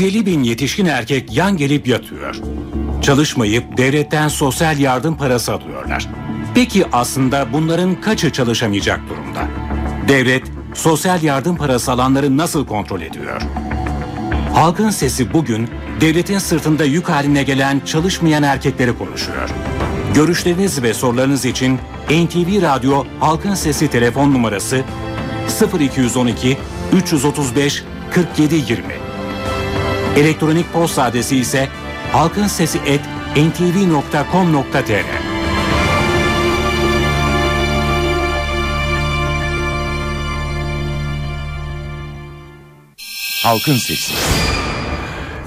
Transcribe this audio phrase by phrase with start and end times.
[0.00, 2.36] 150 bin yetişkin erkek yan gelip yatıyor.
[3.02, 6.08] Çalışmayıp devletten sosyal yardım parası alıyorlar.
[6.54, 9.48] Peki aslında bunların kaçı çalışamayacak durumda?
[10.08, 10.42] Devlet
[10.74, 13.42] sosyal yardım parası alanları nasıl kontrol ediyor?
[14.54, 15.68] Halkın sesi bugün
[16.00, 19.50] devletin sırtında yük haline gelen çalışmayan erkekleri konuşuyor.
[20.14, 21.78] Görüşleriniz ve sorularınız için
[22.10, 24.84] NTV Radyo Halkın Sesi telefon numarası
[25.80, 26.58] 0212
[26.92, 27.84] 335
[28.16, 29.09] 4720.
[30.20, 31.68] Elektronik posta adresi ise
[32.12, 35.04] halkinsesi@ntv.com.tr.
[43.42, 44.12] Halkın Sesi.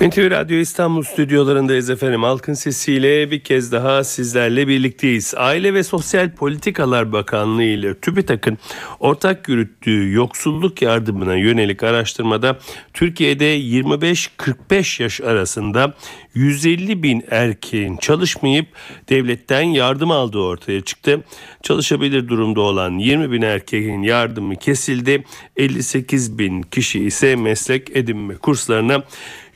[0.01, 2.23] NTV Radyo İstanbul stüdyolarındayız efendim.
[2.23, 5.33] Halkın sesiyle bir kez daha sizlerle birlikteyiz.
[5.37, 8.57] Aile ve Sosyal Politikalar Bakanlığı ile TÜBİTAK'ın
[8.99, 12.57] ortak yürüttüğü yoksulluk yardımına yönelik araştırmada
[12.93, 15.93] Türkiye'de 25-45 yaş arasında
[16.33, 18.67] 150 bin erkeğin çalışmayıp
[19.09, 21.23] devletten yardım aldığı ortaya çıktı.
[21.63, 25.23] Çalışabilir durumda olan 20 bin erkeğin yardımı kesildi.
[25.57, 29.03] 58 bin kişi ise meslek edinme kurslarına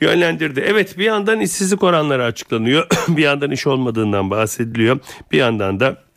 [0.00, 0.64] yönlendirdi.
[0.66, 2.86] Evet bir yandan işsizlik oranları açıklanıyor.
[3.08, 4.98] bir yandan iş olmadığından bahsediliyor.
[5.32, 6.07] Bir yandan da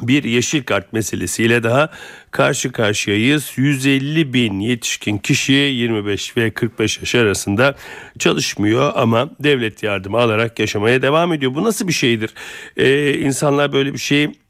[0.00, 1.90] bir yeşil kart meselesiyle daha
[2.30, 3.52] karşı karşıyayız.
[3.56, 7.74] 150 bin yetişkin kişi 25 ve 45 yaş arasında
[8.18, 11.54] çalışmıyor ama devlet yardımı alarak yaşamaya devam ediyor.
[11.54, 12.34] Bu nasıl bir şeydir?
[12.76, 14.45] Ee, insanlar böyle bir şeyi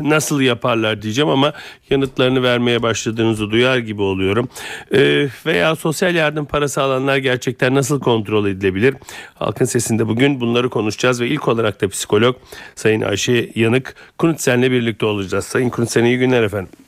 [0.00, 1.52] nasıl yaparlar diyeceğim ama
[1.90, 4.48] yanıtlarını vermeye başladığınızı duyar gibi oluyorum.
[4.94, 8.94] Ee, veya sosyal yardım parası alanlar gerçekten nasıl kontrol edilebilir?
[9.34, 12.36] Halkın Sesi'nde bugün bunları konuşacağız ve ilk olarak da psikolog
[12.74, 15.44] Sayın Ayşe Yanık Kunutsen'le birlikte olacağız.
[15.44, 16.85] Sayın Kunutsen iyi günler efendim.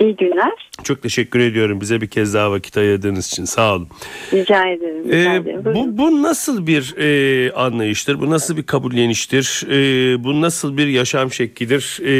[0.00, 0.70] İyi günler.
[0.84, 3.88] Çok teşekkür ediyorum bize bir kez daha vakit ayırdığınız için sağ olun.
[4.32, 5.04] Rica ederim.
[5.04, 8.20] Rica Ee, bu, bu nasıl bir e, anlayıştır?
[8.20, 9.64] Bu nasıl bir kabulleniştir?
[9.70, 11.98] E, bu nasıl bir yaşam şeklidir?
[12.02, 12.12] E,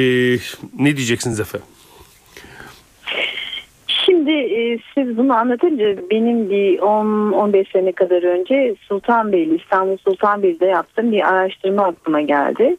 [0.78, 1.68] ne diyeceksiniz efendim?
[3.88, 11.12] Şimdi e, siz bunu anlatınca benim bir 10-15 sene kadar önce Sultanbeyli, İstanbul Sultanbeyli'de yaptığım
[11.12, 12.76] bir araştırma aklıma geldi.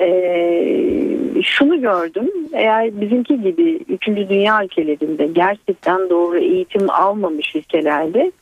[0.00, 4.06] Ee, şunu gördüm eğer bizimki gibi 3.
[4.06, 8.32] dünya ülkelerinde gerçekten doğru eğitim almamış ülkelerde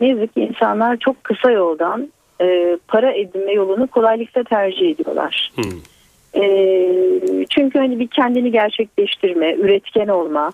[0.00, 2.08] ne yazık ki insanlar çok kısa yoldan
[2.40, 5.52] e, para edinme yolunu kolaylıkla tercih ediyorlar.
[5.54, 5.80] Hmm.
[6.42, 6.46] E,
[7.50, 10.52] çünkü hani bir kendini gerçekleştirme, üretken olma,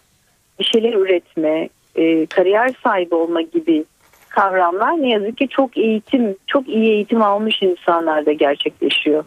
[0.59, 3.84] bir şeyler üretme, e, kariyer sahibi olma gibi
[4.28, 9.25] kavramlar ne yazık ki çok eğitim, çok iyi eğitim almış insanlarda gerçekleşiyor.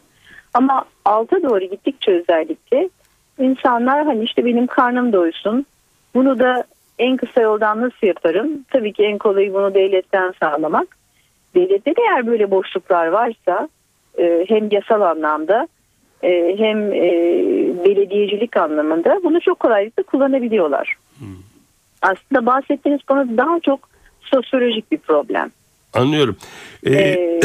[0.57, 2.89] Ama alta doğru gittikçe özellikle
[3.39, 5.65] insanlar hani işte benim karnım doysun.
[6.15, 6.63] Bunu da
[6.99, 8.49] en kısa yoldan nasıl yaparım?
[8.71, 10.97] Tabii ki en kolayı bunu devletten sağlamak.
[11.55, 13.69] Devlette de eğer böyle boşluklar varsa
[14.17, 15.67] e, hem yasal anlamda
[16.23, 17.01] e, hem e,
[17.85, 20.95] belediyecilik anlamında bunu çok kolaylıkla kullanabiliyorlar.
[22.01, 23.89] Aslında bahsettiğiniz konu daha çok
[24.21, 25.51] sosyolojik bir problem.
[25.93, 26.37] Anlıyorum.
[26.85, 27.39] Ee, Ee,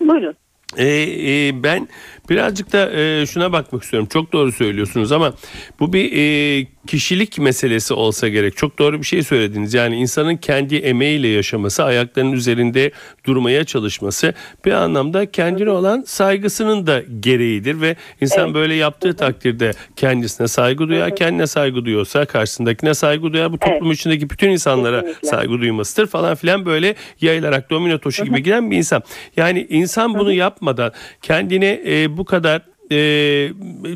[0.00, 0.34] buyurun.
[0.76, 1.88] E, e, ben
[2.30, 4.08] birazcık da e, şuna bakmak istiyorum.
[4.12, 5.34] Çok doğru söylüyorsunuz ama
[5.80, 8.56] bu bir e, kişilik meselesi olsa gerek.
[8.56, 9.74] Çok doğru bir şey söylediniz.
[9.74, 12.90] Yani insanın kendi emeğiyle yaşaması, ayaklarının üzerinde
[13.26, 14.34] durmaya çalışması
[14.64, 18.54] bir anlamda kendine olan saygısının da gereğidir ve insan Evet.
[18.54, 23.52] böyle yaptığı takdirde kendisine saygı duyar, kendine saygı duyuyorsa karşısındakine saygı duyar.
[23.52, 25.28] Bu toplum içindeki bütün insanlara Kesinlikle.
[25.28, 29.02] saygı duymasıdır falan filan böyle yayılarak domino taşı gibi giden bir insan.
[29.36, 32.96] Yani insan bunu yapmadan kendine e, bu kadar e,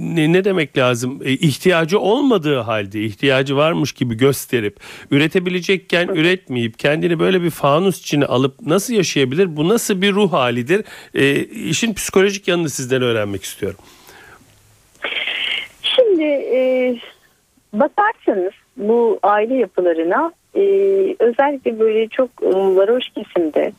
[0.01, 1.21] ne, ne demek lazım?
[1.25, 4.77] E, ihtiyacı olmadığı halde ihtiyacı varmış gibi gösterip
[5.11, 9.57] üretebilecekken üretmeyip kendini böyle bir fanus içine alıp nasıl yaşayabilir?
[9.57, 10.85] Bu nasıl bir ruh halidir?
[11.15, 13.79] E, işin psikolojik yanını sizden öğrenmek istiyorum.
[15.83, 16.97] Şimdi e,
[17.73, 20.61] bakarsanız bu aile yapılarına e,
[21.19, 23.73] özellikle böyle çok e, varoş kesimde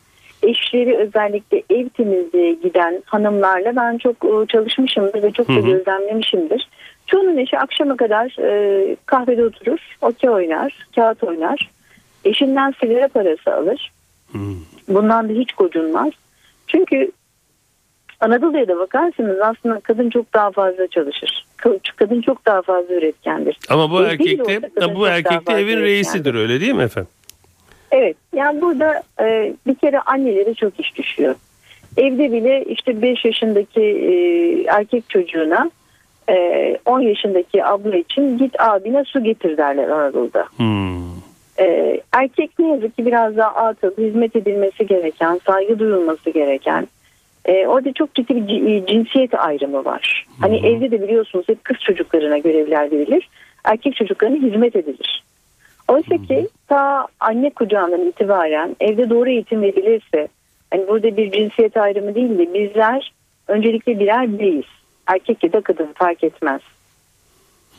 [0.43, 6.69] eşleri özellikle ev temizliğe giden hanımlarla ben çok e, çalışmışımdır ve çok da gözlemlemişimdir.
[7.07, 11.69] Çoğunun eşi akşama kadar e, kahvede oturur, okey oynar, kağıt oynar.
[12.25, 13.91] Eşinden sigara parası alır.
[14.31, 14.55] Hmm.
[14.87, 16.11] Bundan da hiç gocunmaz.
[16.67, 17.11] Çünkü
[18.19, 21.45] Anadolu'ya da bakarsanız aslında kadın çok daha fazla çalışır.
[21.95, 23.57] Kadın çok daha fazla üretkendir.
[23.69, 27.11] Ama bu E, erkekte olsa kadın bu erkek de evin reisidir öyle değil mi efendim?
[27.93, 31.35] Evet yani burada e, bir kere annelere çok iş düşüyor.
[31.97, 34.13] Evde bile işte 5 yaşındaki e,
[34.67, 35.71] erkek çocuğuna
[36.29, 40.45] e, 10 yaşındaki abla için git abine su getir derler Anadolu'da.
[40.57, 41.03] Hmm.
[41.59, 46.87] E, erkek ne yazık ki biraz daha atıl, hizmet edilmesi gereken, saygı duyulması gereken.
[47.45, 50.25] E, orada çok ciddi bir ci- cinsiyet ayrımı var.
[50.41, 53.29] Hani evde de biliyorsunuz hep kız çocuklarına görevler verilir.
[53.63, 55.23] Erkek çocuklarına hizmet edilir.
[55.87, 60.27] Oysa ki ta anne kucağından itibaren evde doğru eğitim verilirse
[60.71, 63.13] hani burada bir cinsiyet ayrımı değil de bizler
[63.47, 64.65] öncelikle birer beyiz.
[65.07, 66.61] Erkek ya da kadın fark etmez.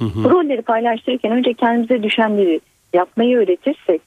[0.01, 2.61] Bu rolleri paylaştırırken önce kendimize düşenleri
[2.93, 4.03] yapmayı öğretirsek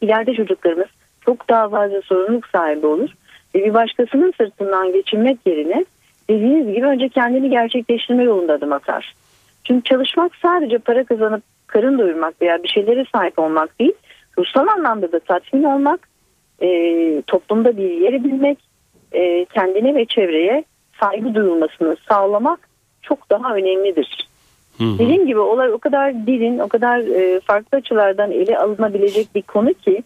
[0.00, 0.86] ileride çocuklarımız
[1.24, 3.10] çok daha fazla sorumluluk sahibi olur
[3.54, 5.84] ve bir başkasının sırtından geçinmek yerine
[6.30, 9.14] dediğiniz gibi önce kendini gerçekleştirme yolunda adım atar.
[9.64, 11.42] Çünkü çalışmak sadece para kazanıp
[11.74, 13.92] karın doyurmak veya bir şeylere sahip olmak değil,
[14.38, 16.08] ruhsal anlamda da tatmin olmak,
[16.62, 16.68] e,
[17.26, 18.58] toplumda bir yer edinmek,
[19.12, 20.64] e, kendine ve çevreye
[21.00, 22.68] saygı duyulmasını sağlamak
[23.02, 24.28] çok daha önemlidir.
[24.98, 29.74] Dediğim gibi olay o kadar derin, o kadar e, farklı açılardan ele alınabilecek bir konu
[29.74, 30.02] ki.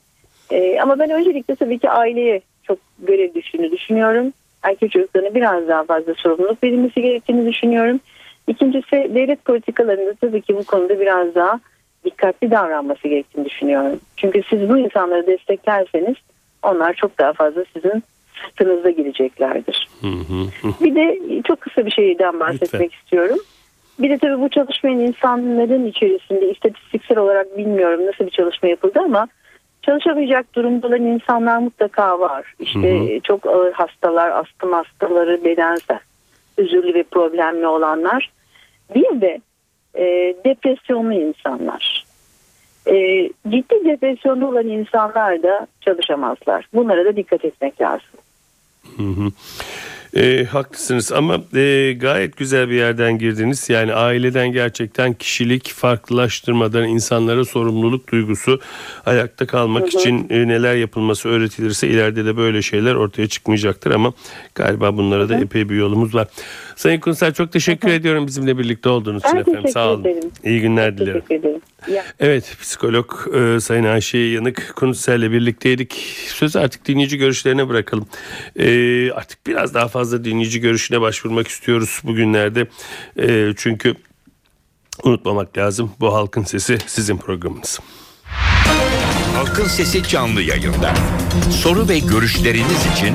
[0.50, 4.32] E, ama ben öncelikle tabii ki aileye çok görev düştüğünü düşünüyorum.
[4.62, 8.00] Erkek çocuklarına biraz daha fazla sorumluluk verilmesi gerektiğini düşünüyorum.
[8.48, 11.60] İkincisi devlet politikalarında tabii ki bu konuda biraz daha
[12.04, 14.00] dikkatli davranması gerektiğini düşünüyorum.
[14.16, 16.14] Çünkü siz bu insanları desteklerseniz
[16.62, 18.02] onlar çok daha fazla sizin
[18.42, 19.88] sırtınızda geleceklerdir.
[20.80, 22.98] Bir de çok kısa bir şeyden bahsetmek Lütfen.
[22.98, 23.38] istiyorum.
[23.98, 29.28] Bir de tabii bu çalışmayan insanların içerisinde istatistiksel olarak bilmiyorum nasıl bir çalışma yapıldı ama
[29.82, 32.54] çalışamayacak durumda olan insanlar mutlaka var.
[32.60, 35.98] İşte çok ağır hastalar, astım hastaları, bedensel
[36.58, 38.30] üzürlü ve problemli olanlar.
[38.94, 39.40] Bir de
[39.94, 42.04] e, depresyonlu insanlar.
[42.86, 42.94] E,
[43.48, 46.68] ciddi depresyonlu olan insanlar da çalışamazlar.
[46.74, 48.10] Bunlara da dikkat etmek lazım.
[50.16, 53.70] E, haklısınız ama e, gayet güzel bir yerden girdiniz.
[53.70, 58.60] Yani aileden gerçekten kişilik farklılaştırmadan insanlara sorumluluk duygusu
[59.06, 64.12] ayakta kalmak için e, neler yapılması öğretilirse ileride de böyle şeyler ortaya çıkmayacaktır ama
[64.54, 66.28] galiba bunlara da epey bir yolumuz var.
[66.76, 69.68] Sayın Kunsal çok teşekkür ediyorum bizimle birlikte olduğunuz için Ben efendim.
[69.68, 70.00] Sağ olun.
[70.00, 70.30] ederim.
[70.44, 71.20] İyi günler dilerim.
[71.20, 71.60] Teşekkür ederim.
[71.92, 72.04] Ya.
[72.20, 75.92] Evet psikolog e, Sayın Ayşe Yanık Kunutsel'le birlikteydik.
[76.26, 78.06] Sözü artık dinleyici görüşlerine bırakalım.
[78.56, 82.66] E, artık biraz daha fazla dinleyici görüşüne başvurmak istiyoruz bugünlerde.
[83.18, 83.94] E, çünkü
[85.02, 87.80] unutmamak lazım bu halkın sesi sizin programınız.
[89.38, 90.94] Halkın Sesi canlı yayında.
[91.50, 93.14] Soru ve görüşleriniz için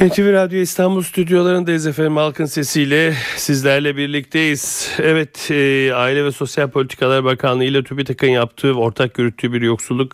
[0.00, 4.90] NTV Radyo İstanbul stüdyolarındayız efendim halkın sesiyle sizlerle birlikteyiz.
[4.98, 10.12] Evet e, Aile ve Sosyal Politikalar Bakanlığı ile TÜBİTAK'ın yaptığı ortak yürüttüğü bir yoksulluk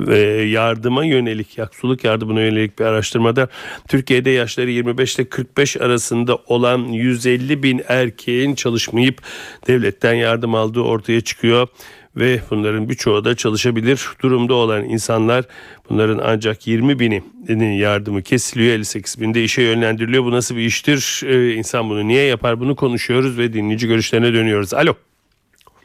[0.00, 3.48] ve yardıma yönelik yoksulluk yardımına yönelik bir araştırmada
[3.88, 9.22] Türkiye'de yaşları 25 ile 45 arasında olan 150 bin erkeğin çalışmayıp
[9.66, 11.68] devletten yardım aldığı ortaya çıkıyor
[12.16, 15.44] ve bunların birçoğu da çalışabilir durumda olan insanlar.
[15.90, 20.24] Bunların ancak 20 bininin yardımı kesiliyor 58 binde işe yönlendiriliyor.
[20.24, 21.22] Bu nasıl bir iştir?
[21.26, 22.60] Ee, insan bunu niye yapar?
[22.60, 24.74] Bunu konuşuyoruz ve dinleyici görüşlerine dönüyoruz.
[24.74, 24.94] Alo.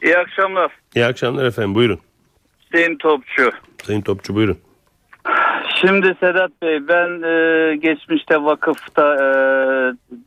[0.02, 0.72] İyi akşamlar.
[0.96, 2.00] iyi akşamlar efendim buyurun.
[2.64, 3.50] Hüseyin Topçu.
[3.82, 4.58] Sayın Topçu buyurun.
[5.80, 9.26] Şimdi Sedat Bey ben e, geçmişte vakıfta e,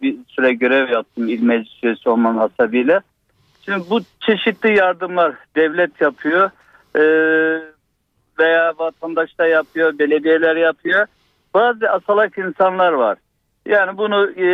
[0.01, 3.01] bir süre görev yaptım il meclis üyesi olmam hasebiyle.
[3.69, 6.49] Şimdi bu çeşitli yardımlar devlet yapıyor
[6.95, 7.03] e,
[8.39, 11.05] veya vatandaş da yapıyor, belediyeler yapıyor.
[11.53, 13.17] Bazı asalak insanlar var.
[13.65, 14.47] Yani bunu e,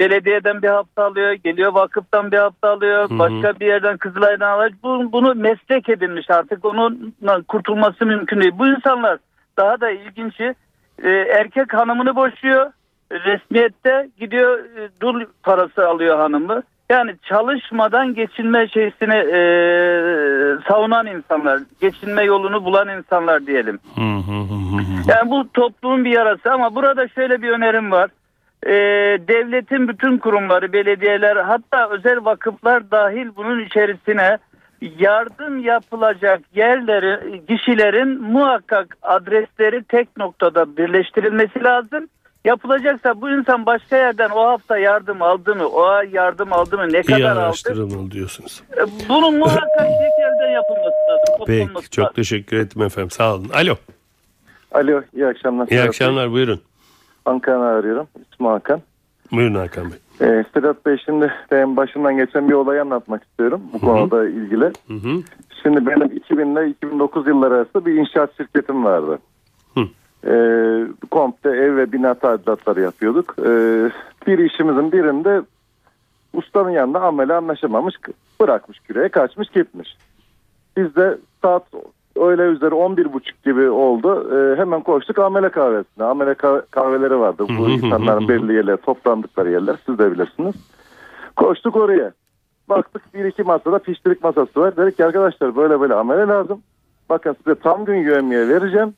[0.00, 3.18] belediyeden bir hafta alıyor, geliyor vakıftan bir hafta alıyor, Hı hı.
[3.18, 4.72] başka bir yerden Kızılay'dan alıyor.
[4.82, 7.14] Bu, bunu meslek edinmiş artık onun
[7.48, 8.58] kurtulması mümkün değil.
[8.58, 9.18] Bu insanlar
[9.56, 10.54] daha da ilginci
[11.02, 12.70] e, erkek hanımını boşuyor,
[13.12, 16.62] resmiyette gidiyor e, dul parası alıyor hanımı.
[16.90, 19.40] Yani çalışmadan geçinme şeysini e,
[20.68, 23.78] savunan insanlar, geçinme yolunu bulan insanlar diyelim.
[25.08, 28.10] Yani bu toplumun bir yarası ama burada şöyle bir önerim var.
[28.66, 28.70] Ee,
[29.28, 34.38] devletin bütün kurumları, belediyeler hatta özel vakıflar dahil bunun içerisine
[34.98, 42.08] yardım yapılacak yerleri, kişilerin muhakkak adresleri tek noktada birleştirilmesi lazım.
[42.44, 46.92] Yapılacaksa bu insan başka yerden o hafta yardım aldı mı, o ay yardım aldı mı,
[46.92, 48.10] ne İyi kadar aldı?
[48.10, 48.62] diyorsunuz.
[48.76, 51.44] Ee, Bunun muhakkak tek yerden yapılması lazım.
[51.46, 52.14] Peki toplanması çok lazım.
[52.14, 53.48] teşekkür ederim efendim sağ olun.
[53.54, 53.74] Alo
[54.72, 55.64] Alo, iyi akşamlar.
[55.66, 55.88] iyi Serhat Bey.
[55.88, 56.60] akşamlar buyurun.
[57.24, 58.06] Ankara'dan arıyorum.
[58.32, 58.80] İsmim Hakan.
[59.32, 60.28] Buyurun Hakan Bey.
[60.28, 64.64] Ee, Sedat Bey şimdi ben başından geçen bir olayı anlatmak istiyorum bu konuda ilgili.
[64.64, 65.22] Hı hı.
[65.62, 69.18] Şimdi benim 2000 ile 2009 yılları arasında bir inşaat şirketim vardı.
[70.26, 73.34] Ee, komple ev ve bina tadilatları yapıyorduk.
[73.38, 73.90] Ee,
[74.26, 75.42] bir işimizin birinde
[76.32, 77.94] ustanın yanında amele anlaşamamış
[78.40, 79.96] bırakmış küreye kaçmış gitmiş.
[80.76, 81.62] Biz de saat
[82.16, 84.30] öğle üzeri 11.30 gibi oldu.
[84.34, 86.04] Ee, hemen koştuk amele kahvesine.
[86.04, 87.44] Amele kah- kahveleri vardı.
[87.58, 89.76] Bu insanların belli yerler toplandıkları yerler.
[89.86, 90.54] Siz de bilirsiniz.
[91.36, 92.12] Koştuk oraya.
[92.68, 94.76] Baktık bir iki masada piştirik masası var.
[94.76, 96.62] Dedik ki arkadaşlar böyle böyle amele lazım.
[97.08, 98.94] Bakın size tam gün yövmeye vereceğim.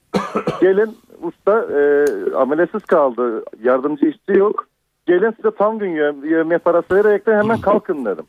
[0.60, 2.04] Gelin usta e,
[2.36, 3.44] amelesiz kaldı.
[3.62, 4.66] Yardımcı işçi yok.
[5.06, 5.90] Gelin size tam gün
[6.24, 8.24] yövmeye parası vererek de hemen kalkın dedim.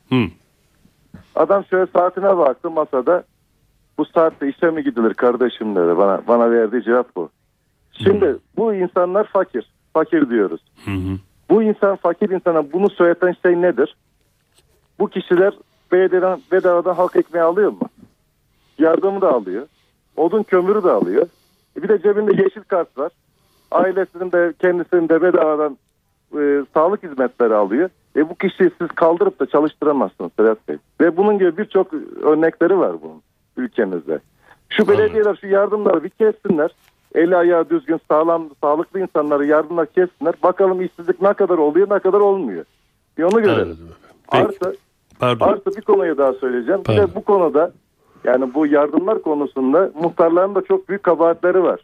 [1.35, 3.23] Adam şöyle saatine baktı masada.
[3.97, 5.97] Bu saatte işe mi gidilir kardeşim dedi.
[5.97, 7.29] Bana bana verdiği cevap bu.
[7.91, 9.71] Şimdi bu insanlar fakir.
[9.93, 10.61] Fakir diyoruz.
[11.49, 13.95] Bu insan fakir insana bunu söyleten şey nedir?
[14.99, 15.53] Bu kişiler
[15.91, 17.89] bedavadan, bedavadan halk ekmeği alıyor mu?
[18.77, 19.67] Yardımı da alıyor.
[20.17, 21.27] Odun kömürü de alıyor.
[21.77, 23.11] E bir de cebinde yeşil kart var.
[23.71, 25.77] Ailesinin de kendisinin de bedavadan
[26.39, 27.89] e, sağlık hizmetleri alıyor.
[28.15, 30.77] E bu kişiyi siz kaldırıp da çalıştıramazsınız Sedat Bey.
[31.01, 33.21] Ve bunun gibi birçok örnekleri var bunun
[33.57, 34.19] ülkemizde.
[34.69, 36.71] Şu belediyeler şu yardımları bir kessinler.
[37.15, 40.33] Eli ayağı düzgün sağlam sağlıklı insanları yardımlar kessinler.
[40.43, 42.65] Bakalım işsizlik ne kadar oluyor ne kadar olmuyor.
[43.17, 43.77] Bir onu görelim.
[44.31, 44.43] Peki.
[44.45, 44.75] Artı,
[45.19, 45.47] Pardon.
[45.47, 46.79] artı bir konuyu daha söyleyeceğim.
[46.79, 47.07] Bir Pardon.
[47.07, 47.71] de bu konuda
[48.23, 51.79] yani bu yardımlar konusunda muhtarların da çok büyük kabahatleri var.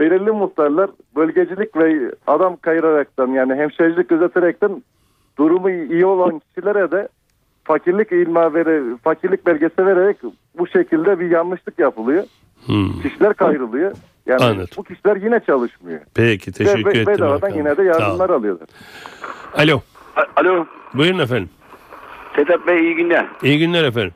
[0.00, 4.82] Belirli muhtarlar bölgecilik ve adam kayıraraktan yani hemşericilik gözeterekten
[5.38, 7.08] durumu iyi olan kişilere de
[7.64, 10.16] fakirlik ilma vere, fakirlik belgesi vererek
[10.58, 12.24] bu şekilde bir yanlışlık yapılıyor.
[12.66, 13.02] Hı.
[13.02, 13.92] Kişiler kayrılıyor.
[14.26, 14.68] Yani Anladım.
[14.76, 16.00] bu kişiler yine çalışmıyor.
[16.14, 17.06] Peki Ve teşekkür be- ettim.
[17.06, 18.68] bedavadan yine de yardımlar alıyorlar.
[19.54, 19.80] Alo.
[20.36, 21.50] Alo Buyurun efendim.
[22.36, 23.26] Sedat Bey iyi günler.
[23.42, 24.12] İyi günler efendim.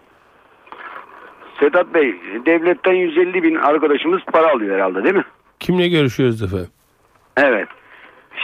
[1.61, 2.14] Sedat Bey
[2.47, 5.25] devletten 150 bin arkadaşımız para alıyor herhalde değil mi?
[5.61, 6.69] Kimle görüşüyoruz efendim?
[7.37, 7.69] Evet.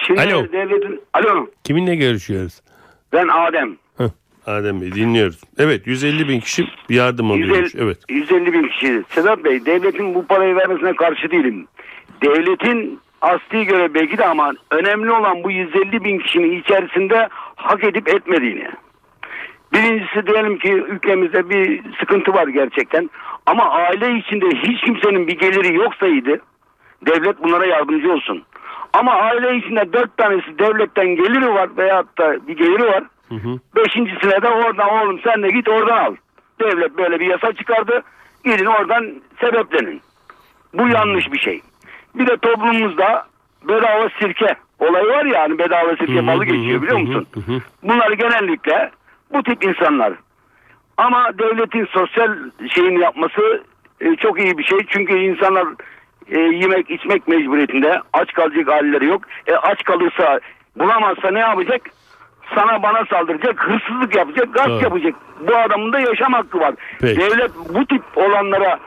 [0.07, 0.53] Şimdi Alo.
[0.53, 1.01] devletin...
[1.15, 2.61] Alo Kiminle görüşüyoruz?
[3.13, 3.77] ben Adem.
[3.99, 4.05] Heh,
[4.47, 5.41] Adem Bey dinliyoruz.
[5.59, 7.75] Evet 150 bin kişi yardım alıyormuş.
[7.75, 7.99] 150, Evet.
[8.09, 9.03] 150 bin kişi.
[9.09, 11.67] Sedat Bey devletin bu parayı vermesine karşı değilim.
[12.23, 18.09] Devletin asli göre belki de ama önemli olan bu 150 bin kişinin içerisinde hak edip
[18.09, 18.69] etmediğini.
[19.73, 23.11] Birincisi diyelim ki ülkemizde bir sıkıntı var gerçekten.
[23.47, 26.41] Ama aile içinde hiç kimsenin bir geliri yoksaydı
[27.07, 28.43] devlet bunlara yardımcı olsun.
[28.93, 33.05] Ama aile içinde dört tanesi devletten geliri var veyahut da bir geliri var.
[33.77, 36.15] Beşincisine de oradan oğlum sen de git oradan al.
[36.61, 38.03] Devlet böyle bir yasa çıkardı.
[38.45, 39.07] Gidin oradan
[39.41, 40.01] sebeplenin.
[40.75, 41.61] Bu yanlış bir şey.
[42.15, 43.27] Bir de toplumumuzda
[43.69, 47.27] bedava sirke olayı var ya hani bedava sirke balı geçiyor biliyor musun?
[47.83, 48.91] Bunlar genellikle
[49.37, 50.13] bu tip insanlar.
[50.97, 52.37] Ama devletin sosyal
[52.75, 53.63] şeyini yapması
[54.01, 54.79] e, çok iyi bir şey.
[54.89, 55.67] Çünkü insanlar
[56.29, 59.23] e, yemek içmek mecburiyetinde aç kalacak halleri yok.
[59.47, 60.41] E, aç kalırsa
[60.77, 61.81] bulamazsa ne yapacak?
[62.55, 64.83] Sana bana saldıracak, hırsızlık yapacak, gasp Doğru.
[64.83, 65.15] yapacak.
[65.49, 66.75] Bu adamın da yaşam hakkı var.
[67.01, 67.21] Peki.
[67.21, 68.79] Devlet bu tip olanlara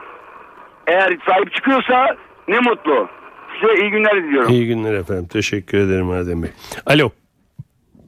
[0.86, 2.16] eğer sahip çıkıyorsa
[2.48, 3.08] ne mutlu.
[3.60, 4.50] Size iyi günler diliyorum.
[4.50, 5.26] İyi günler efendim.
[5.32, 6.50] Teşekkür ederim Adem Bey.
[6.86, 7.10] Alo.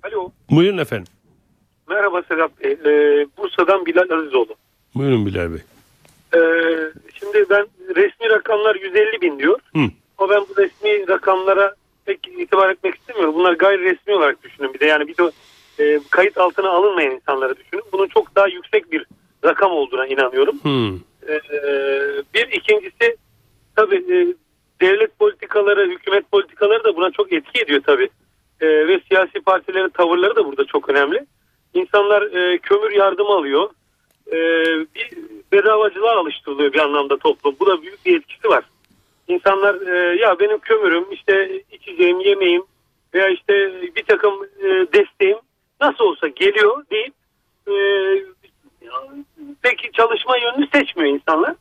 [0.03, 0.31] Alo.
[0.51, 1.07] Buyurun efendim.
[1.93, 2.73] Merhaba Sedat Bey.
[2.73, 4.55] Ee, Bursa'dan Bilal Azizoğlu.
[4.95, 5.61] Buyurun Bilal Bey.
[6.35, 9.59] Ee, şimdi ben resmi rakamlar 150 bin diyor.
[9.75, 9.81] Hı.
[10.19, 13.35] Ama ben bu resmi rakamlara pek itibar etmek istemiyorum.
[13.35, 14.75] Bunlar gayri resmi olarak düşünün.
[14.75, 15.31] Bir de yani bir de
[15.79, 17.85] e, kayıt altına alınmayan insanları düşünün.
[17.93, 19.07] Bunun çok daha yüksek bir
[19.45, 20.59] rakam olduğuna inanıyorum.
[20.63, 20.95] Hı.
[21.29, 21.41] Ee,
[22.35, 23.17] bir ikincisi
[23.77, 24.35] tabii e,
[24.81, 28.09] devlet politikaları, hükümet politikaları da buna çok etki ediyor tabii.
[28.61, 31.27] Ee, ve siyasi partilerin tavırları da burada çok önemli.
[31.75, 33.71] İnsanlar e, kömür yardımı alıyor.
[34.33, 34.37] Ee,
[34.95, 35.11] bir
[35.53, 37.57] bedavacılığa alıştırılıyor bir anlamda toplum.
[37.61, 38.65] Bu da büyük bir etkisi var.
[39.29, 42.63] İnsanlar e, ya benim kömürüm, işte içeceğim, yemeğim
[43.15, 45.39] veya işte bir takım e, desteğim
[45.81, 47.15] nasıl olsa geliyor deyip
[47.69, 47.75] e,
[49.63, 51.55] peki çalışma yönünü seçmiyor insanlar.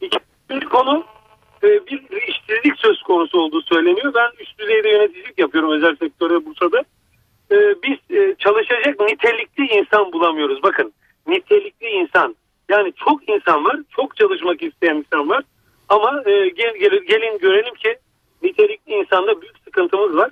[0.00, 1.04] İkinci konu
[1.62, 4.14] e, bir işsizlik söz konusu olduğu söyleniyor.
[4.14, 6.84] Ben üst düzeyde yöneticilik yapıyorum özel sektörde Bursa'da.
[7.50, 10.62] E, biz e, çalışacak nitelikli insan bulamıyoruz.
[10.62, 10.92] Bakın
[11.26, 12.36] nitelikli insan.
[12.68, 15.44] Yani çok insan var, çok çalışmak isteyen insan var.
[15.88, 17.96] Ama e, gel, gel- gelin görelim ki
[18.42, 20.30] nitelikli insanda büyük sıkıntımız var.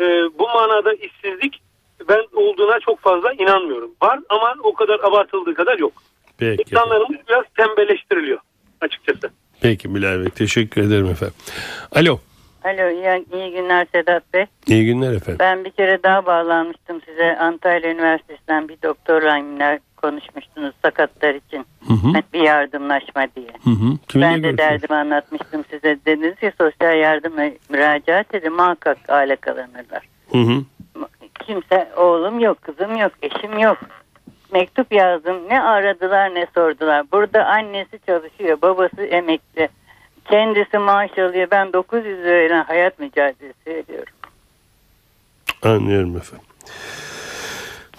[0.00, 0.04] E,
[0.38, 1.62] bu manada işsizlik
[2.08, 3.90] ben olduğuna çok fazla inanmıyorum.
[4.02, 5.92] Var ama o kadar abartıldığı kadar yok.
[6.38, 6.62] Peki.
[6.62, 8.38] İnsanlarımız biraz tembelleştiriliyor
[8.80, 9.30] açıkçası.
[9.60, 10.30] Peki Bilal Bey.
[10.30, 11.34] Teşekkür ederim efendim.
[11.92, 12.18] Alo.
[12.64, 14.46] Alo iyi, iyi günler Sedat Bey.
[14.66, 15.38] İyi günler efendim.
[15.38, 17.38] Ben bir kere daha bağlanmıştım size.
[17.38, 21.66] Antalya Üniversitesi'nden bir doktorayla konuşmuştunuz sakatlar için.
[21.86, 22.06] Hı hı.
[22.12, 23.50] Hani bir yardımlaşma diye.
[23.64, 23.98] Hı hı.
[24.08, 25.98] Kiminle ben de derdimi anlatmıştım size.
[26.06, 30.08] Dediniz ki sosyal yardıma müracaat edin muhakkak alakalanırlar.
[30.32, 30.64] Hı hı.
[31.46, 33.78] Kimse oğlum yok, kızım yok, eşim yok.
[34.52, 35.48] Mektup yazdım.
[35.48, 37.04] Ne aradılar ne sordular.
[37.12, 39.68] Burada annesi çalışıyor, babası emekli.
[40.30, 41.48] Kendisi maaş alıyor.
[41.50, 44.12] Ben 900 lirayla hayat mücadelesi veriyorum.
[45.66, 46.46] Anlıyorum efendim.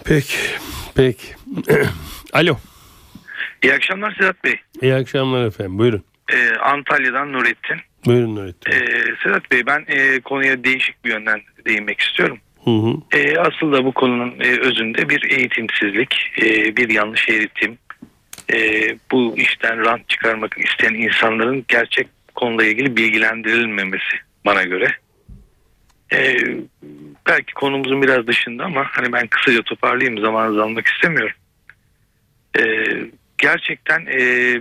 [0.05, 0.37] Peki.
[0.95, 1.27] Peki.
[2.33, 2.57] Alo.
[3.63, 4.55] İyi akşamlar Sedat Bey.
[4.81, 5.77] İyi akşamlar efendim.
[5.77, 6.03] Buyurun.
[6.33, 7.77] Ee, Antalya'dan Nurettin.
[8.05, 8.71] Buyurun Nurettin.
[8.71, 12.37] Ee, Sedat Bey ben e, konuya değişik bir yönden değinmek istiyorum.
[12.63, 13.17] Hı hı.
[13.17, 17.77] E, aslında bu konunun e, özünde bir eğitimsizlik, e, bir yanlış eğitim,
[18.53, 18.59] e,
[19.11, 24.91] bu işten rant çıkarmak isteyen insanların gerçek konuda ilgili bilgilendirilmemesi bana göre.
[26.13, 26.35] E,
[27.27, 31.35] belki konumuzun biraz dışında ama hani ben kısaca toparlayayım zamanınızı almak istemiyorum.
[32.59, 32.63] E,
[33.37, 34.19] gerçekten e,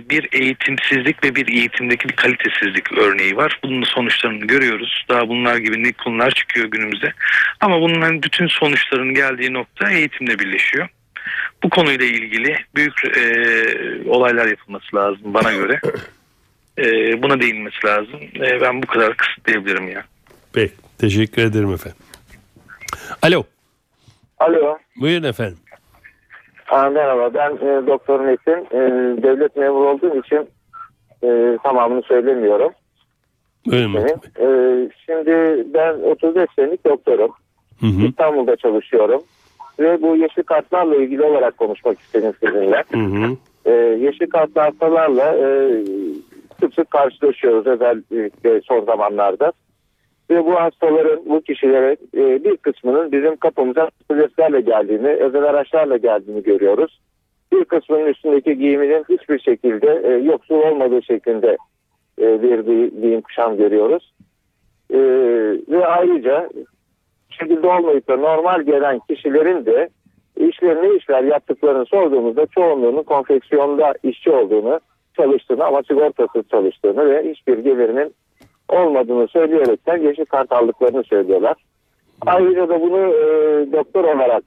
[0.09, 3.59] bir eğitimsizlik ve bir eğitimdeki bir kalitesizlik örneği var.
[3.63, 5.05] Bunun sonuçlarını görüyoruz.
[5.09, 7.13] Daha bunlar gibi ne konular çıkıyor günümüzde.
[7.59, 10.89] Ama bunların bütün sonuçlarının geldiği nokta eğitimle birleşiyor.
[11.63, 13.21] Bu konuyla ilgili büyük e,
[14.09, 15.79] olaylar yapılması lazım bana göre.
[16.79, 18.19] E, buna değinmesi lazım.
[18.35, 20.05] E, ben bu kadar kısıtlayabilirim ya.
[20.53, 20.73] Peki.
[20.99, 21.99] Teşekkür ederim efendim.
[23.21, 23.43] Alo.
[24.39, 24.77] Alo.
[25.01, 25.57] Buyurun efendim.
[26.69, 28.67] Aa, merhaba ben e, Doktor Metin.
[28.71, 28.79] E,
[29.23, 30.49] devlet memuru olduğum için
[31.23, 32.71] e, tamamını söylemiyorum.
[33.65, 33.91] Buyurun.
[33.91, 34.45] Metin Bey.
[34.45, 37.31] E, şimdi ben 35 senelik doktorum.
[37.79, 38.07] Hı hı.
[38.07, 39.21] İstanbul'da çalışıyorum.
[39.79, 42.83] Ve bu yeşil kartlarla ilgili olarak konuşmak istedim sizinle.
[42.91, 43.37] Hı hı.
[43.65, 45.47] E, yeşil kartlı hastalarla e,
[46.59, 49.51] sık sık karşılaşıyoruz özellikle son zamanlarda.
[50.29, 56.43] Ve bu hastaların, bu kişilere e, bir kısmının bizim kapımıza polislerle geldiğini, özel araçlarla geldiğini
[56.43, 56.99] görüyoruz.
[57.53, 61.57] Bir kısmının üstündeki giyiminin hiçbir şekilde e, yoksul olmadığı şeklinde
[62.21, 64.13] e, bir gi- giyim kuşam görüyoruz.
[65.69, 66.49] Ve ayrıca
[67.29, 69.89] şekilde olmayıp da normal gelen kişilerin de
[70.37, 74.79] işlerini işler yaptıklarını sorduğumuzda çoğunluğunun konfeksiyonda işçi olduğunu,
[75.17, 78.13] çalıştığını ama sigortasız çalıştığını ve hiçbir gelirinin
[78.69, 81.55] olmadığını söyleyerekten yeşil kart aldıklarını söylüyorlar.
[82.25, 83.25] Ayrıca da bunu e,
[83.71, 84.43] doktor olarak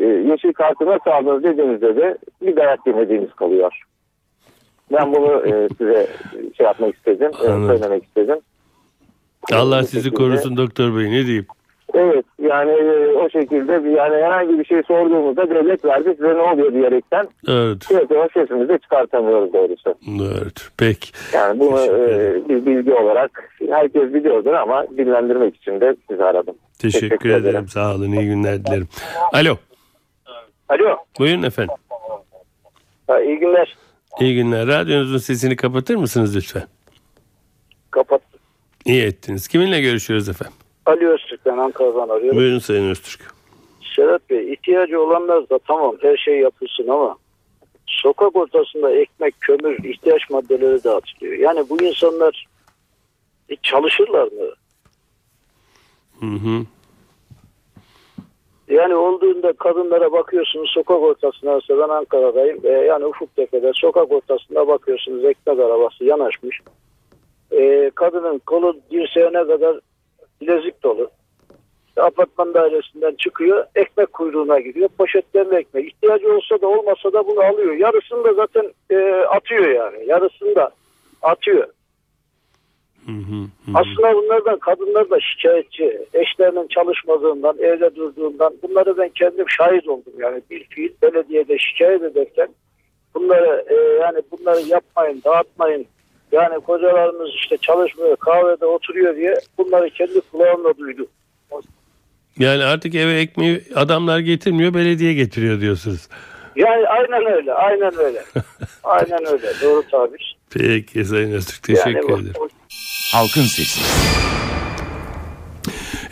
[0.00, 3.82] e, yeşil kartı nasıl aldınız dediğimizde de bir dayak yemediğimiz kalıyor.
[4.92, 6.06] Ben bunu e, size
[6.56, 8.38] şey yapmak istedim, e, söylemek istedim.
[9.52, 11.46] Allah sizi korusun doktor bey ne diyeyim.
[11.98, 16.72] Evet yani e, o şekilde yani herhangi bir şey sorduğumuzda devlet verdi size ne oluyor
[16.72, 17.88] diyerekten Evet.
[17.88, 19.94] piyasaya sesimizi de çıkartamıyoruz doğrusu.
[20.34, 20.68] Evet.
[20.78, 21.10] Peki.
[21.34, 26.54] Yani bunu e, bir bilgi olarak herkes biliyordur ama dinlendirmek için de sizi aradım.
[26.78, 27.46] Teşekkür, Teşekkür ederim.
[27.46, 27.68] ederim.
[27.68, 28.12] Sağ olun.
[28.12, 28.88] İyi günler dilerim.
[29.32, 29.56] Alo.
[30.68, 30.96] Alo.
[31.18, 31.74] Buyurun efendim.
[33.06, 33.76] Ha, iyi günler.
[34.20, 34.66] İyi günler.
[34.66, 36.62] Radyonuzun sesini kapatır mısınız lütfen?
[37.90, 38.20] Kapat.
[38.84, 39.48] İyi ettiniz.
[39.48, 40.56] Kiminle görüşüyoruz efendim?
[40.86, 42.38] Ali Öztürk ben Ankara'dan arıyorum.
[42.38, 43.20] Buyurun Sayın Öztürk.
[43.96, 47.16] Sedat Bey ihtiyacı olanlar da tamam her şey yapılsın ama
[47.86, 51.32] sokak ortasında ekmek, kömür, ihtiyaç maddeleri dağıtılıyor.
[51.32, 52.46] Yani bu insanlar
[53.48, 54.50] hiç çalışırlar mı?
[56.20, 56.64] Hı hı.
[58.68, 62.60] Yani olduğunda kadınlara bakıyorsunuz sokak ortasına mesela ben Ankara'dayım.
[62.64, 66.60] E, yani Ufuktepe'de sokak ortasında bakıyorsunuz ekmek arabası yanaşmış.
[67.50, 69.80] E, kadının kolu dirseğine kadar
[70.40, 71.10] bilezik dolu.
[71.88, 75.88] İşte apartman dairesinden çıkıyor ekmek kuyruğuna gidiyor poşetlerle ekmek.
[75.88, 77.74] İhtiyacı olsa da olmasa da bunu alıyor.
[77.74, 80.70] Yarısını da zaten e, atıyor yani yarısını da
[81.22, 81.68] atıyor.
[83.06, 83.42] Hı hı.
[83.42, 83.72] hı.
[83.74, 86.06] Aslında bunlardan kadınlar da şikayetçi.
[86.14, 90.12] Eşlerinin çalışmadığından, evde durduğundan bunları ben kendim şahit oldum.
[90.18, 92.48] Yani bir fiil belediyede şikayet ederken
[93.14, 95.86] bunları e, yani bunları yapmayın, dağıtmayın.
[96.32, 101.06] Yani kocalarımız işte çalışmıyor, kahvede oturuyor diye bunları kendi kulağımla duydum.
[102.38, 106.08] Yani artık eve ekmeği adamlar getirmiyor belediye getiriyor diyorsunuz.
[106.56, 108.22] Yani aynen öyle, aynen öyle.
[108.84, 110.36] aynen öyle, doğru tabir.
[110.50, 112.48] Peki Sayın Öztürk teşekkür Yani ederim.
[113.12, 113.80] Halkın Sesi.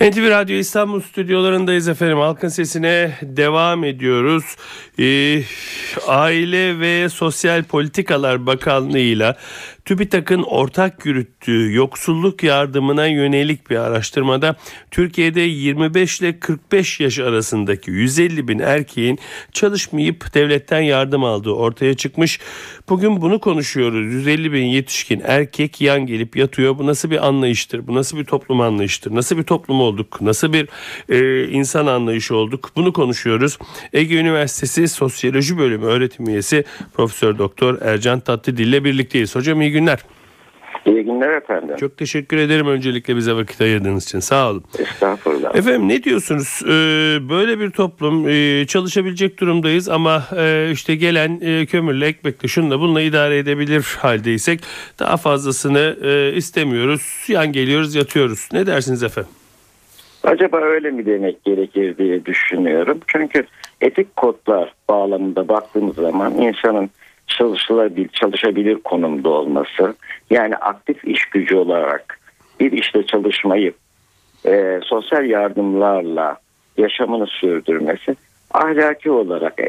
[0.00, 2.18] NTV Radyo İstanbul stüdyolarındayız efendim.
[2.18, 4.44] Halkın sesine devam ediyoruz.
[4.98, 5.42] Ee,
[6.06, 9.36] Aile ve Sosyal Politikalar Bakanlığı'yla
[9.84, 14.56] TÜBİTAK'ın ortak yürüttüğü yoksulluk yardımına yönelik bir araştırmada
[14.90, 19.18] Türkiye'de 25 ile 45 yaş arasındaki 150 bin erkeğin
[19.52, 22.40] çalışmayıp devletten yardım aldığı ortaya çıkmış.
[22.88, 24.12] Bugün bunu konuşuyoruz.
[24.12, 26.78] 150 bin yetişkin erkek yan gelip yatıyor.
[26.78, 27.86] Bu nasıl bir anlayıştır?
[27.86, 29.14] Bu nasıl bir toplum anlayıştır?
[29.14, 30.20] Nasıl bir toplum olduk?
[30.20, 30.68] Nasıl bir
[31.08, 32.70] e, insan anlayışı olduk?
[32.76, 33.58] Bunu konuşuyoruz.
[33.92, 39.36] Ege Üniversitesi Sosyoloji Bölümü öğretim üyesi Profesör Doktor Ercan Tatlıdil ile birlikteyiz.
[39.36, 39.98] Hocam iyi günler.
[40.86, 41.76] İyi günler efendim.
[41.80, 44.20] Çok teşekkür ederim öncelikle bize vakit ayırdığınız için.
[44.20, 44.64] Sağ olun.
[44.78, 45.56] Estağfurullah.
[45.56, 46.60] Efendim ne diyorsunuz?
[46.64, 46.68] Ee,
[47.28, 53.00] böyle bir toplum e, çalışabilecek durumdayız ama e, işte gelen e, kömürle ekmekle şunla bununla
[53.00, 54.60] idare edebilir haldeysek
[54.98, 57.24] daha fazlasını e, istemiyoruz.
[57.28, 58.48] Yan geliyoruz yatıyoruz.
[58.52, 59.30] Ne dersiniz efendim?
[60.24, 63.00] Acaba öyle mi demek gerekir diye düşünüyorum.
[63.06, 63.44] Çünkü
[63.80, 66.90] etik kodlar bağlamında baktığımız zaman insanın
[67.26, 69.94] çalışılabilir, çalışabilir konumda olması
[70.30, 72.20] yani aktif iş gücü olarak
[72.60, 73.72] bir işte çalışmayı
[74.46, 76.36] e, sosyal yardımlarla
[76.76, 78.16] yaşamını sürdürmesi
[78.50, 79.68] ahlaki olarak e,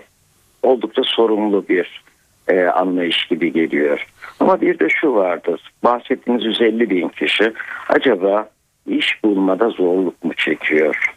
[0.63, 2.03] oldukça sorumlu bir
[2.47, 4.07] e, anlayış gibi geliyor.
[4.39, 5.71] Ama bir de şu vardır.
[5.83, 7.53] Bahsettiğiniz 150 bin kişi
[7.89, 8.49] acaba
[8.87, 11.15] iş bulmada zorluk mu çekiyor?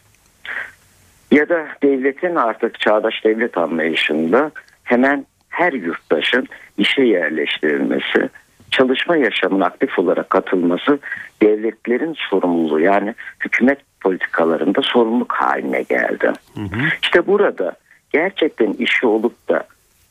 [1.31, 4.51] Ya da devletin artık çağdaş devlet anlayışında
[4.83, 8.29] hemen her yurttaşın işe yerleştirilmesi,
[8.71, 10.99] çalışma yaşamına aktif olarak katılması
[11.41, 16.31] devletlerin sorumluluğu yani hükümet politikalarında sorumluluk haline geldi.
[16.55, 16.89] Hı hı.
[17.03, 17.75] İşte burada
[18.13, 19.63] gerçekten işi olup da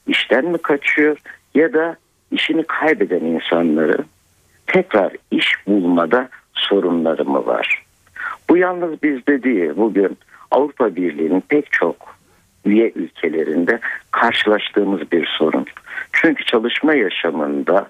[0.06, 1.16] işten mi kaçıyor
[1.54, 1.96] ya da
[2.30, 3.98] işini kaybeden insanları
[4.66, 7.82] tekrar iş bulmada sorunları mı var?
[8.50, 9.70] Bu yalnız bizde değil.
[9.76, 10.18] Bugün
[10.50, 12.17] Avrupa Birliği'nin pek çok
[12.68, 13.78] üye ülkelerinde
[14.10, 15.66] karşılaştığımız bir sorun.
[16.12, 17.88] Çünkü çalışma yaşamında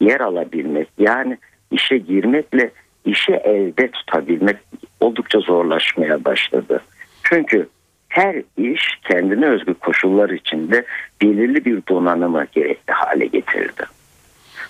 [0.00, 1.38] yer alabilmek yani
[1.70, 2.70] işe girmekle
[3.04, 4.56] işi elde tutabilmek
[5.00, 6.82] oldukça zorlaşmaya başladı.
[7.22, 7.68] Çünkü
[8.08, 10.84] her iş kendine özgü koşullar içinde
[11.22, 13.82] belirli bir donanımı gerekli hale getirdi.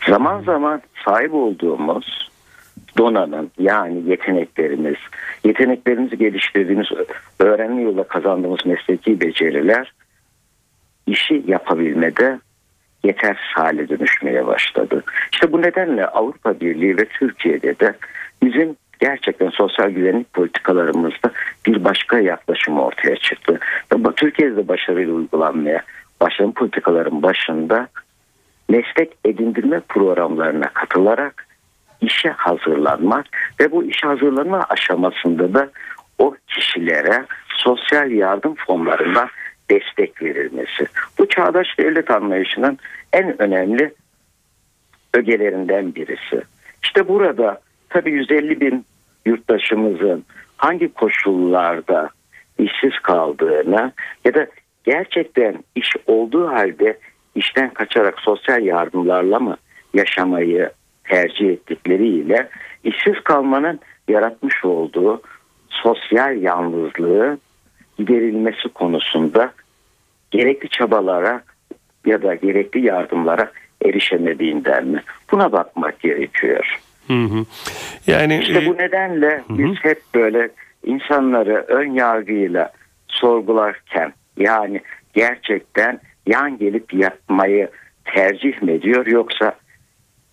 [0.08, 2.27] Zaman zaman sahip olduğumuz
[2.98, 4.96] donanım yani yeteneklerimiz,
[5.44, 6.86] yeteneklerimizi geliştirdiğimiz
[7.38, 9.92] öğrenme yoluyla kazandığımız mesleki beceriler
[11.06, 12.38] işi yapabilmede
[13.04, 15.02] yetersiz hale dönüşmeye başladı.
[15.32, 17.94] İşte bu nedenle Avrupa Birliği ve Türkiye'de de
[18.42, 21.30] bizim gerçekten sosyal güvenlik politikalarımızda
[21.66, 23.58] bir başka yaklaşım ortaya çıktı.
[24.16, 25.82] Türkiye'de başarıyla uygulanmaya
[26.20, 27.88] başlayan politikaların başında
[28.68, 31.47] meslek edindirme programlarına katılarak
[32.00, 33.26] işe hazırlanmak
[33.60, 35.70] ve bu işe hazırlanma aşamasında da
[36.18, 39.28] o kişilere sosyal yardım fonlarından
[39.70, 40.86] destek verilmesi.
[41.18, 42.78] Bu çağdaş devlet anlayışının
[43.12, 43.94] en önemli
[45.14, 46.42] ögelerinden birisi.
[46.82, 48.84] İşte burada tabii 150 bin
[49.26, 50.24] yurttaşımızın
[50.56, 52.10] hangi koşullarda
[52.58, 53.92] işsiz kaldığını
[54.24, 54.46] ya da
[54.84, 56.98] gerçekten iş olduğu halde
[57.34, 59.56] işten kaçarak sosyal yardımlarla mı
[59.94, 60.70] yaşamayı
[61.08, 62.48] tercih ettikleriyle
[62.84, 65.22] işsiz kalmanın yaratmış olduğu
[65.68, 67.38] sosyal yalnızlığı
[67.98, 69.52] giderilmesi konusunda
[70.30, 71.42] gerekli çabalara
[72.06, 73.50] ya da gerekli yardımlara
[73.84, 75.02] erişemediğinden mi?
[75.32, 76.78] Buna bakmak gerekiyor.
[77.06, 77.44] Hı hı.
[78.06, 79.58] Yani işte bu nedenle hı hı.
[79.58, 80.48] biz hep böyle
[80.84, 82.72] insanları ön yargıyla
[83.08, 84.80] sorgularken yani
[85.14, 87.70] gerçekten yan gelip yatmayı
[88.04, 89.54] tercih mi ediyor yoksa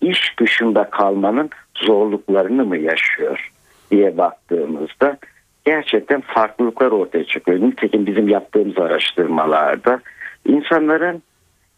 [0.00, 3.52] iş dışında kalmanın zorluklarını mı yaşıyor
[3.90, 5.18] diye baktığımızda
[5.64, 7.60] gerçekten farklılıklar ortaya çıkıyor.
[7.60, 10.00] Nitekim bizim yaptığımız araştırmalarda
[10.48, 11.22] insanların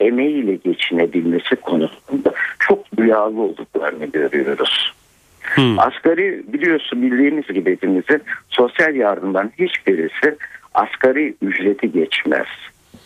[0.00, 4.94] emeğiyle geçinebilmesi konusunda çok duyarlı olduklarını görüyoruz.
[5.40, 5.78] Hmm.
[5.78, 10.36] Asgari biliyorsun bildiğiniz gibi hepimizin sosyal yardımdan hiçbirisi
[10.74, 12.46] asgari ücreti geçmez.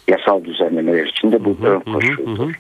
[0.09, 2.53] Yasal düzenlemeler içinde bu ön koşuldur.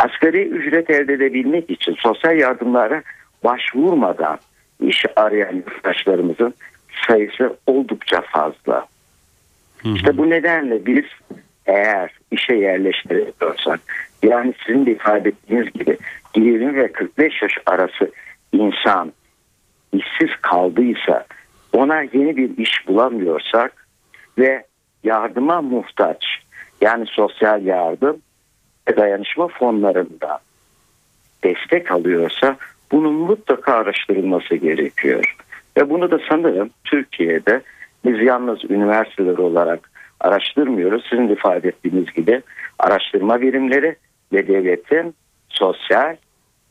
[0.00, 3.02] Asgari ücret elde edebilmek için sosyal yardımlara
[3.44, 4.38] başvurmadan
[4.80, 6.54] iş arayan yurttaşlarımızın
[7.06, 8.86] sayısı oldukça fazla.
[9.84, 11.04] İşte bu nedenle biz
[11.66, 13.80] eğer işe yerleştiriyorsak
[14.22, 15.96] yani sizin de ifade ettiğiniz gibi
[16.36, 18.10] 20 ve 45 yaş arası
[18.52, 19.12] insan
[19.92, 21.26] işsiz kaldıysa
[21.72, 23.86] ona yeni bir iş bulamıyorsak
[24.38, 24.64] ve
[25.04, 26.24] yardıma muhtaç
[26.80, 28.16] yani sosyal yardım
[28.96, 30.38] dayanışma fonlarında
[31.44, 32.56] destek alıyorsa
[32.92, 35.36] bunun mutlaka araştırılması gerekiyor.
[35.76, 37.60] Ve bunu da sanırım Türkiye'de
[38.04, 41.06] biz yalnız üniversiteler olarak araştırmıyoruz.
[41.10, 42.42] Sizin de ifade ettiğiniz gibi
[42.78, 43.96] araştırma birimleri
[44.32, 45.14] ve devletin
[45.48, 46.16] sosyal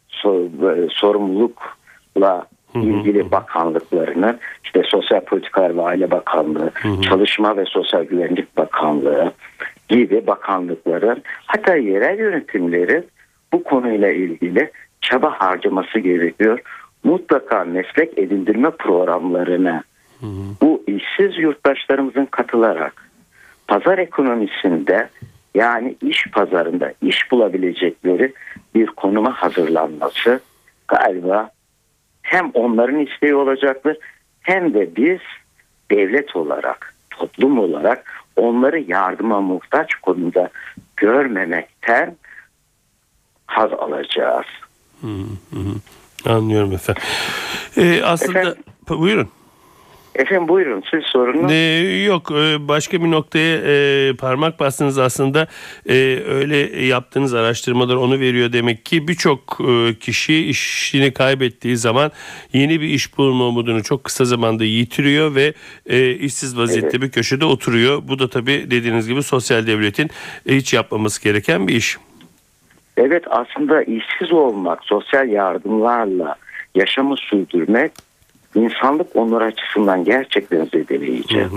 [0.10, 8.58] so- e, sorumlulukla ilgili bakanlıklarını işte Sosyal Politikalar ve Aile Bakanlığı, Çalışma ve Sosyal Güvenlik
[8.58, 9.34] Bakanlığı
[9.89, 13.06] gibi bakanlıkların hatta yerel yönetimlerin
[13.54, 14.71] bu konuyla ilgili
[15.02, 16.60] çaba harcaması gerekiyor.
[17.04, 19.84] Mutlaka meslek edindirme programlarına
[20.62, 23.10] bu işsiz yurttaşlarımızın katılarak
[23.67, 25.10] pazar ekonomisinde
[25.56, 28.34] yani iş pazarında iş bulabilecekleri
[28.75, 30.39] bir konuma hazırlanması
[30.88, 31.49] galiba
[32.21, 33.97] hem onların isteği olacaktır
[34.41, 35.19] hem de biz
[35.91, 38.06] devlet olarak toplum olarak
[38.39, 40.49] onları yardıma muhtaç konumda
[40.97, 42.15] görmemekten
[43.45, 44.45] haz alacağız.
[46.25, 47.04] Anlıyorum efendim.
[47.78, 48.63] Ee, aslında Efendim?
[48.89, 49.30] buyurun.
[50.15, 51.52] Efendim buyurun siz sorunuz.
[51.52, 55.48] Ee, yok e, başka bir noktaya e, parmak bastınız aslında
[55.89, 62.12] E, öyle yaptığınız araştırmalar onu veriyor demek ki birçok e, kişi işini kaybettiği zaman
[62.54, 65.54] yeni bir iş bulma umudunu çok kısa zamanda yitiriyor ve
[65.89, 68.02] e, işsiz vaziyette bir köşede oturuyor.
[68.08, 70.10] Bu da tabii dediğiniz gibi sosyal devletin
[70.50, 71.98] e, hiç yapmaması gereken bir iş.
[72.98, 76.36] Evet aslında işsiz olmak, sosyal yardımlarla
[76.76, 77.91] yaşamı sürdürmek
[78.60, 81.48] insanlık onur açısından gerçekten zedeleyici.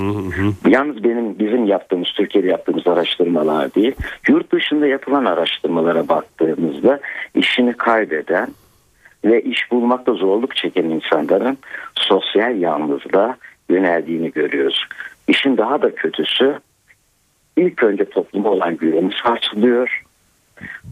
[0.69, 3.95] Yalnız benim bizim yaptığımız Türkiye'de yaptığımız araştırmalar değil,
[4.29, 7.01] yurt dışında yapılan araştırmalara baktığımızda
[7.35, 8.49] işini kaybeden
[9.25, 11.59] ve iş bulmakta zorluk çeken insanların
[11.95, 13.37] sosyal yalnızlığa
[13.71, 14.85] yöneldiğini görüyoruz.
[15.29, 16.59] İşin daha da kötüsü
[17.57, 20.03] ilk önce topluma olan güveni sarsılıyor.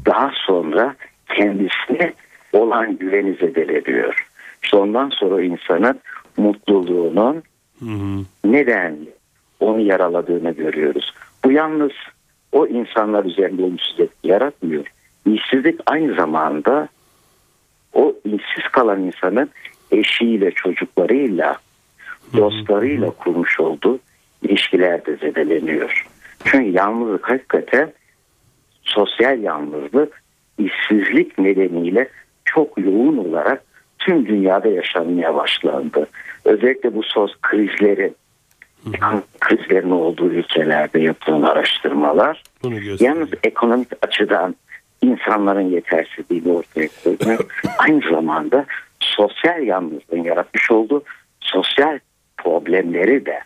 [0.07, 0.95] Daha sonra
[1.37, 2.13] kendisine
[2.53, 4.30] olan güveni zedeleniyor.
[4.63, 6.01] İşte ondan sonra insanın
[6.37, 7.43] mutluluğunun
[8.45, 8.97] neden
[9.61, 11.15] onu yaraladığını görüyoruz.
[11.45, 11.93] Bu yalnız
[12.53, 13.67] o insanlar üzerinde
[14.03, 14.87] etki yaratmıyor.
[15.27, 16.89] İşsizlik aynı zamanda
[17.95, 19.51] o işsiz kalan insanın
[19.91, 21.57] eşiyle, çocuklarıyla,
[22.37, 23.99] dostlarıyla kurmuş olduğu
[24.43, 26.07] ilişkiler de zedeleniyor.
[26.45, 27.93] Çünkü yalnızlık hakikaten
[28.83, 30.23] sosyal yalnızlık
[30.59, 32.09] işsizlik nedeniyle
[32.45, 33.65] çok yoğun olarak
[34.01, 36.07] tüm dünyada yaşanmaya başlandı.
[36.45, 38.17] Özellikle bu sos krizlerin
[39.41, 42.43] krizlerin olduğu ülkelerde yapılan araştırmalar
[43.01, 44.57] yalnız ekonomik açıdan
[45.03, 47.45] insanların yetersizliğini ortaya koyuyor.
[47.79, 48.67] Aynı zamanda
[49.01, 51.03] sosyal yalnızlığın yaratmış olduğu
[51.41, 51.99] sosyal
[52.39, 53.41] problemleri de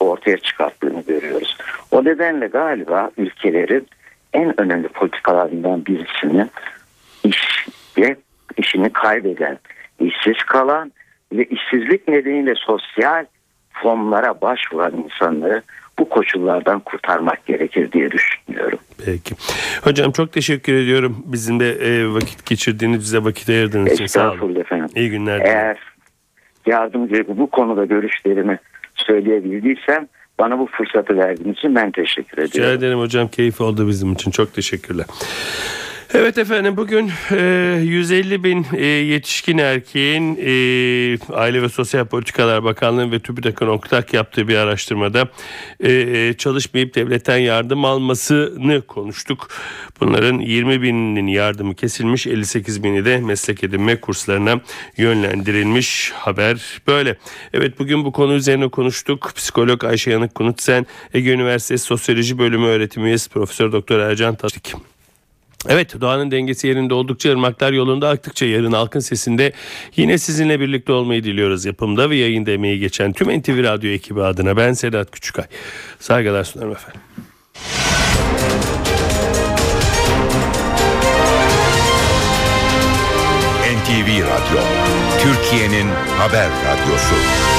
[0.00, 1.56] ortaya çıkarttığını görüyoruz.
[1.90, 3.86] O nedenle galiba ülkelerin
[4.32, 6.46] en önemli politikalarından birisini
[7.24, 7.66] iş
[7.98, 8.16] ve
[8.56, 9.58] işini kaybeden,
[10.00, 10.92] işsiz kalan
[11.32, 13.24] ve işsizlik nedeniyle sosyal
[13.70, 15.62] fonlara başvuran insanları
[15.98, 18.78] bu koşullardan kurtarmak gerekir diye düşünüyorum.
[19.06, 19.34] Peki.
[19.84, 21.22] Hocam çok teşekkür ediyorum.
[21.26, 24.54] Bizimle e, vakit geçirdiğiniz, bize vakit ayırdığınız için sağ olun.
[24.54, 24.88] Efendim.
[24.96, 25.40] İyi günler.
[25.40, 25.78] Eğer
[26.66, 28.58] yardımcı bu konuda görüşlerimi
[28.94, 30.08] söyleyebildiysem
[30.38, 32.78] bana bu fırsatı verdiğiniz için ben teşekkür Rica ediyorum.
[32.78, 33.28] ederim hocam.
[33.28, 34.30] Keyif oldu bizim için.
[34.30, 35.06] Çok teşekkürler.
[36.14, 40.52] Evet efendim bugün e, 150 bin e, yetişkin erkeğin e,
[41.34, 45.28] Aile ve Sosyal Politikalar Bakanlığı ve TÜBİTAK'ın ortak yaptığı bir araştırmada
[45.80, 49.48] e, e, çalışmayıp devletten yardım almasını konuştuk.
[50.00, 54.60] Bunların 20 bininin yardımı kesilmiş 58 bini de meslek edinme kurslarına
[54.96, 57.16] yönlendirilmiş haber böyle.
[57.52, 59.32] Evet bugün bu konu üzerine konuştuk.
[59.36, 64.74] Psikolog Ayşe Yanık Kunutsen Ege Üniversitesi Sosyoloji Bölümü öğretim üyesi Profesör Doktor Ercan Taşik.
[65.68, 69.52] Evet doğanın dengesi yerinde oldukça ırmaklar yolunda aktıkça yarın halkın sesinde
[69.96, 71.64] yine sizinle birlikte olmayı diliyoruz.
[71.64, 75.44] Yapımda ve yayında emeği geçen tüm NTV Radyo ekibi adına ben Sedat Küçükay.
[75.98, 77.00] Saygılar sunarım efendim.
[83.80, 84.62] NTV Radyo,
[85.22, 85.86] Türkiye'nin
[86.18, 87.49] haber radyosu.